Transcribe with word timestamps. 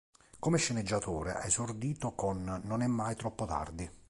Come 0.39 0.57
sceneggiatore 0.57 1.33
ha 1.35 1.45
esordito 1.45 2.13
con 2.15 2.59
"Non 2.63 2.81
è 2.81 2.87
mai 2.87 3.15
troppo 3.15 3.45
tardi". 3.45 3.87